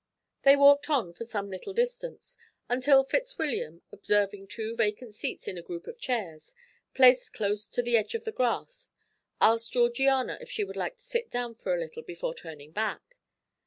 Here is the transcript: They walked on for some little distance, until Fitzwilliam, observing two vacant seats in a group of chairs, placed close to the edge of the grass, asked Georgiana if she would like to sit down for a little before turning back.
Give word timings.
They 0.41 0.55
walked 0.55 0.89
on 0.89 1.13
for 1.13 1.25
some 1.25 1.51
little 1.51 1.73
distance, 1.73 2.35
until 2.67 3.03
Fitzwilliam, 3.03 3.83
observing 3.91 4.47
two 4.47 4.75
vacant 4.75 5.13
seats 5.13 5.47
in 5.47 5.59
a 5.59 5.61
group 5.61 5.85
of 5.85 5.99
chairs, 5.99 6.55
placed 6.95 7.33
close 7.33 7.67
to 7.67 7.83
the 7.83 7.97
edge 7.97 8.15
of 8.15 8.23
the 8.23 8.31
grass, 8.31 8.89
asked 9.39 9.73
Georgiana 9.73 10.39
if 10.41 10.49
she 10.49 10.63
would 10.63 10.75
like 10.75 10.95
to 10.97 11.03
sit 11.03 11.29
down 11.29 11.53
for 11.53 11.75
a 11.75 11.79
little 11.79 12.01
before 12.01 12.33
turning 12.33 12.71
back. 12.71 13.15